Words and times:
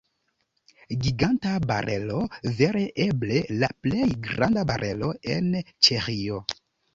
Giganta 1.01 1.51
barelo, 1.71 2.21
vere 2.61 2.81
eble 3.05 3.43
la 3.65 3.69
plej 3.83 4.09
granda 4.25 4.65
barelo 4.73 5.13
en 5.37 5.53
Ĉeĥio. 5.69 6.43